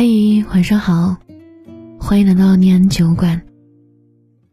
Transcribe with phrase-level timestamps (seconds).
[0.00, 1.16] 嘿，晚上好，
[1.98, 3.42] 欢迎来到念安酒馆。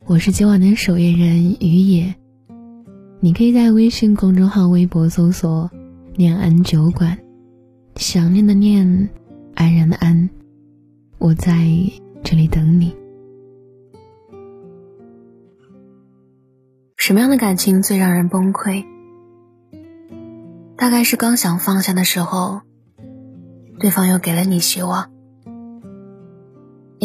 [0.08, 2.16] 我是今晚的守夜人于野，
[3.20, 5.70] 你可以在微信公众号、微博搜索
[6.18, 7.20] “念安酒馆”，
[7.96, 9.08] 想念的念，
[9.54, 10.32] 安然的安，
[11.20, 11.54] 我在
[12.24, 12.96] 这里等你。
[16.98, 18.84] 什么样的感情最让人崩溃？
[20.76, 22.62] 大概是刚想放下的时候，
[23.80, 25.12] 对方又给了你希望。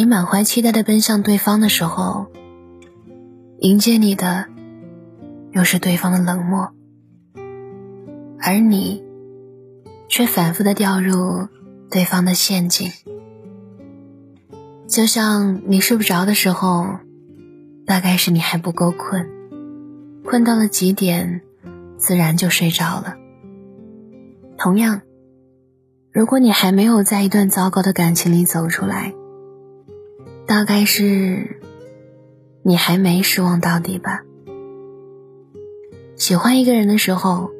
[0.00, 2.28] 你满怀期待的奔向对方的时候，
[3.58, 4.46] 迎接你的
[5.52, 6.72] 又是对方的冷漠，
[8.40, 9.04] 而你
[10.08, 11.48] 却反复的掉入
[11.90, 12.90] 对方的陷阱。
[14.88, 16.86] 就像你睡不着的时候，
[17.84, 19.28] 大概是你还不够困，
[20.24, 21.42] 困到了极点，
[21.98, 23.16] 自然就睡着了。
[24.56, 25.02] 同样，
[26.10, 29.12] 如果你还没有在一段糟糕的感情里走出来，
[30.50, 31.60] 大概是
[32.64, 34.22] 你还没失望到底吧。
[36.16, 37.52] 喜欢一个人的时候，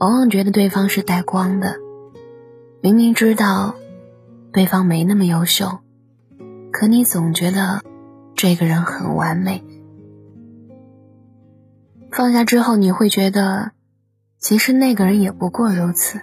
[0.00, 1.76] 往往觉得对方是带光的，
[2.80, 3.76] 明明知道
[4.52, 5.78] 对方没那么优秀，
[6.72, 7.80] 可你总觉得
[8.34, 9.62] 这个人很完美。
[12.10, 13.70] 放下之后，你会觉得，
[14.40, 16.20] 其实那个人也不过如此。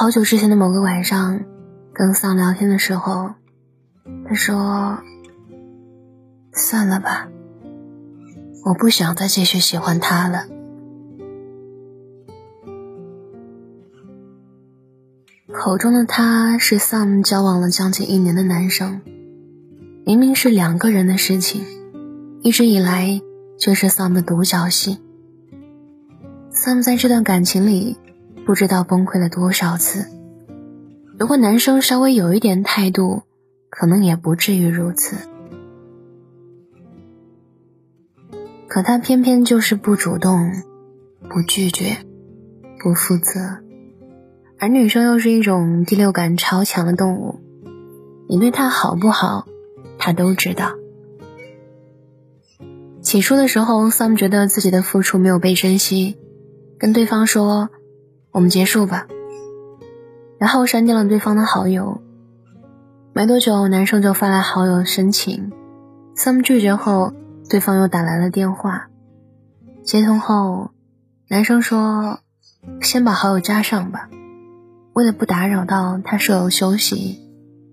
[0.00, 1.40] 好久之前的某个晚上，
[1.92, 3.32] 跟丧聊天的时候，
[4.28, 5.00] 他说
[6.54, 7.28] ：“算了吧，
[8.64, 10.46] 我不想再继续喜欢他了。”
[15.52, 19.00] 口中的他是 Sam 交往了将近一年的男生，
[20.06, 21.64] 明明是两个人的事情，
[22.42, 23.20] 一直以来
[23.58, 25.00] 却是 Sam 的独角戏。
[26.52, 27.96] Sam 在这段感情里。
[28.48, 30.06] 不知道崩溃了多少次。
[31.18, 33.24] 如果男生稍微有一点态度，
[33.68, 35.16] 可能也不至于如此。
[38.66, 40.50] 可他偏偏就是不主动、
[41.28, 41.98] 不拒绝、
[42.82, 43.58] 不负责，
[44.58, 47.40] 而女生又是一种第六感超强的动物，
[48.30, 49.46] 你对他好不好，
[49.98, 50.72] 他都知道。
[53.02, 56.16] 起初的时候，Sam 觉得自己的付出没有被珍惜，
[56.78, 57.68] 跟对方说。
[58.30, 59.06] 我们结束吧，
[60.38, 62.02] 然后删掉了对方的好友。
[63.12, 65.50] 没多久，男生就发来好友申请
[66.14, 67.12] ，Sam 拒绝后，
[67.48, 68.88] 对方又打来了电话。
[69.82, 70.70] 接通后，
[71.28, 72.20] 男生说
[72.80, 74.08] ：“先把好友加上吧。”
[74.94, 77.18] 为了不打扰到他舍友休息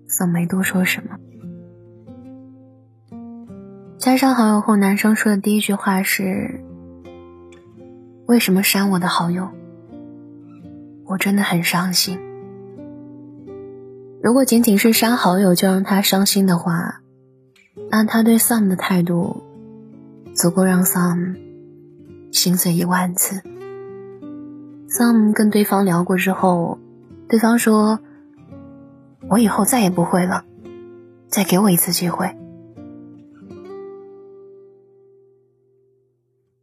[0.08, 1.18] ，Sam 没多说什么。
[3.98, 6.64] 加上好友后，男生说的第一句话是
[8.26, 9.50] ：“为什么删我的好友？”
[11.06, 12.18] 我真的很伤心。
[14.22, 17.00] 如果仅仅是删好友就让他伤心的话，
[17.90, 19.44] 那他对 Sam 的态度
[20.34, 21.36] 足够让 Sam
[22.32, 23.40] 心碎一万次。
[24.88, 26.78] Sam 跟对方聊过之后，
[27.28, 28.00] 对方说
[29.30, 30.44] ：“我以后再也不会了，
[31.28, 32.36] 再给我一次机会。”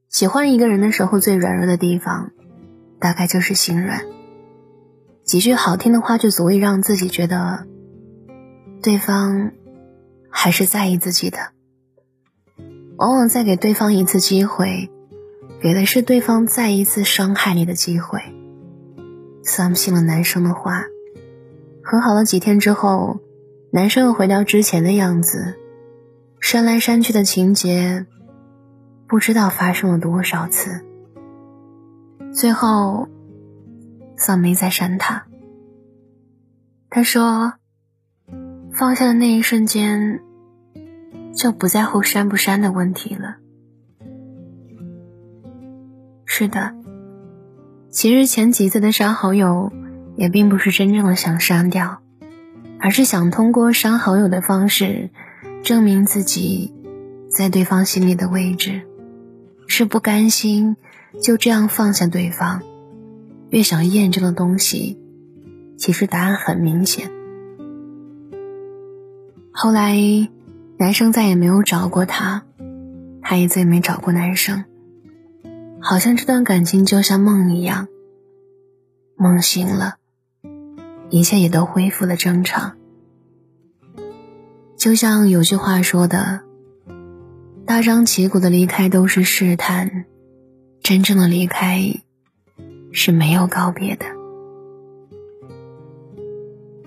[0.09, 2.31] 喜欢一个人的时候，最软弱的地方，
[2.99, 4.01] 大概就是心软。
[5.33, 7.65] 几句好听的话就足以让自己觉得，
[8.83, 9.51] 对方
[10.29, 11.39] 还是在意自己的。
[12.97, 14.91] 往往再给对方一次机会，
[15.59, 18.21] 给的是对方再一次伤害你的机会。
[19.43, 20.83] Sam 信了男生的话，
[21.83, 23.17] 和好了几天之后，
[23.71, 25.55] 男生又回到之前的样子，
[26.39, 28.05] 删来删去的情节，
[29.07, 30.85] 不知道发生了多少次。
[32.35, 33.07] 最后。
[34.17, 35.25] 算没再删他。
[36.89, 37.53] 他说
[38.71, 40.21] ：“放下的那一瞬间，
[41.35, 43.37] 就不在乎删不删的问题了。”
[46.25, 46.75] 是的，
[47.89, 49.71] 其实前几次的删好友，
[50.15, 52.01] 也并不是真正的想删掉，
[52.79, 55.09] 而是想通过删好友的方式，
[55.63, 56.73] 证明自己
[57.29, 58.81] 在对方心里的位置，
[59.67, 60.77] 是不甘心
[61.21, 62.61] 就这样放下对方。
[63.53, 64.97] 越想验证的东西，
[65.77, 67.11] 其实答案很明显。
[69.51, 69.95] 后来，
[70.79, 72.45] 男生再也没有找过她，
[73.21, 74.65] 她也再也没找过男生。
[75.79, 77.87] 好像这段感情就像梦一样，
[79.15, 79.97] 梦醒了，
[81.11, 82.75] 一切也都恢复了正常。
[84.75, 86.41] 就像有句话说的
[87.67, 90.05] ：“大张旗鼓的离开都是试探，
[90.81, 92.01] 真正的离开。”
[92.93, 94.05] 是没有告别的。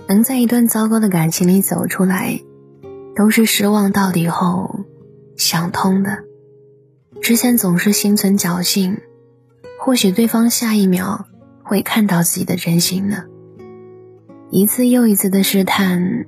[0.08, 2.40] 能在一段糟糕的感情里走出来，
[3.16, 4.86] 都是失望到底后
[5.36, 6.22] 想通的。
[7.20, 8.98] 之前总是心存侥幸，
[9.80, 11.26] 或许对方下一秒
[11.64, 13.24] 会看到自己的真心呢。
[14.48, 16.26] 一次又一次的试探，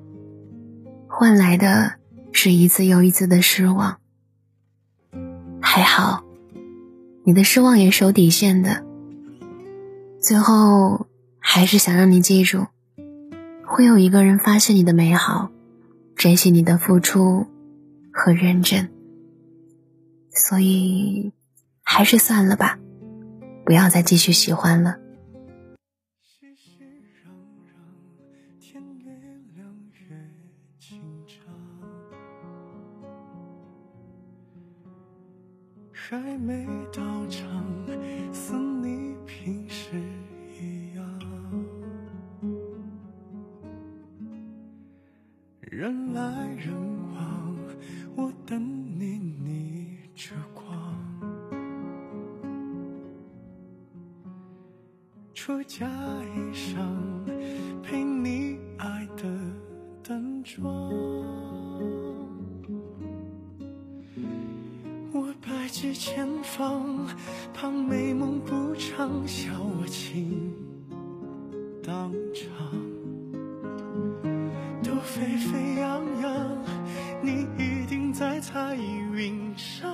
[1.06, 1.92] 换来的
[2.32, 3.98] 是一次又一次的失望。
[5.60, 6.24] 还好，
[7.22, 8.87] 你的失望也是有底线的。
[10.28, 11.06] 最后，
[11.38, 12.66] 还是想让你记住，
[13.64, 15.48] 会有一个人发现你的美好，
[16.16, 17.46] 珍惜你的付出
[18.12, 18.90] 和认真。
[20.30, 21.32] 所以，
[21.82, 22.78] 还是算了吧，
[23.64, 24.98] 不要再继续喜欢了。
[36.00, 37.44] 还没到场，
[38.32, 39.90] 似你平时
[40.58, 41.04] 一样，
[45.60, 46.72] 人来人
[47.12, 47.56] 往，
[48.16, 48.62] 我等
[48.98, 50.64] 你逆着光，
[55.34, 56.78] 出嫁衣裳
[57.82, 59.24] 陪你爱的
[60.02, 61.07] 淡妆。
[65.98, 67.08] 前方，
[67.52, 70.54] 怕美梦不长，笑我情
[71.82, 72.54] 当场。
[74.80, 76.58] 都沸沸扬扬，
[77.20, 79.92] 你一定在彩云上。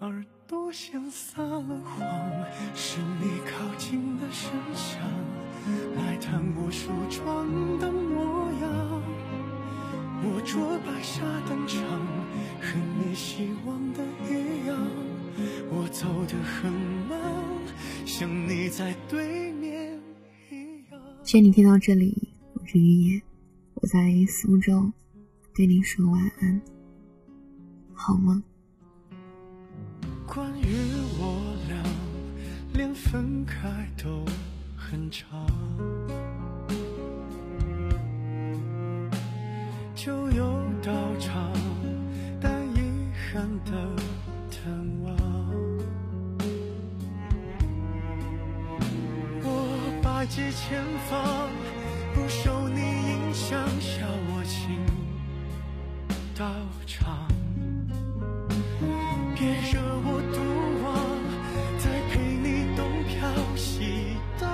[0.00, 2.08] 耳朵先撒了谎，
[2.74, 3.71] 是你靠
[21.22, 23.22] 谢谢你听到这里，我是于野，
[23.74, 24.92] 我在苏州，
[25.54, 26.60] 对你说晚安，
[27.94, 28.42] 好吗？
[30.26, 30.64] 关于
[31.18, 31.82] 我俩，
[32.74, 34.24] 连分开都
[34.76, 35.46] 很长。
[39.94, 41.52] 就有到场，
[42.40, 42.80] 带遗
[43.14, 43.96] 憾的
[44.50, 44.70] 探
[45.02, 45.21] 望。
[50.32, 51.50] 我百计千方，
[52.14, 54.80] 不受你影响，笑我情
[56.34, 56.46] 到
[56.86, 57.28] 场。
[59.34, 60.38] 别惹我独
[60.82, 60.90] 往，
[61.78, 64.48] 再陪你东飘西荡。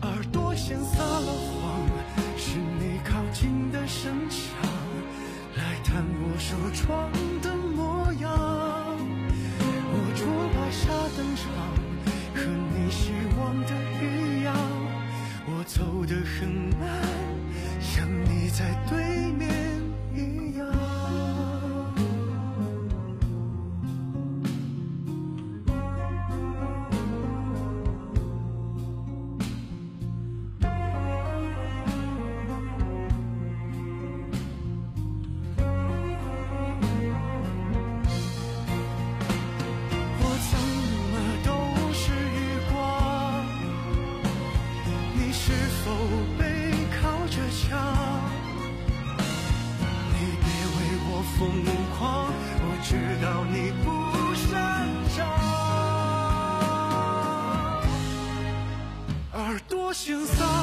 [0.00, 1.86] 耳朵先撒了谎，
[2.38, 4.40] 是你靠近的声响，
[5.56, 6.56] 来探我梳
[6.86, 7.10] 妆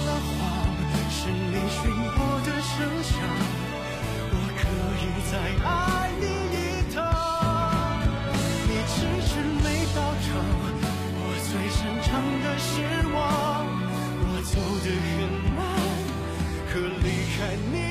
[0.06, 0.30] 了谎，
[1.10, 3.14] 是你寻我的声响，
[4.32, 4.62] 我可
[5.02, 5.34] 以再
[5.66, 5.70] 爱
[6.20, 6.24] 你
[6.56, 6.58] 一
[6.94, 6.96] 趟。
[8.68, 8.94] 你迟
[9.28, 9.32] 迟
[9.64, 10.28] 没到场，
[11.18, 12.10] 我最擅长
[12.42, 12.72] 的失
[13.14, 13.16] 望，
[14.24, 14.54] 我走
[14.84, 15.20] 得很
[15.56, 15.60] 慢，
[16.72, 16.72] 可
[17.04, 17.06] 离
[17.38, 17.40] 开
[17.72, 17.91] 你。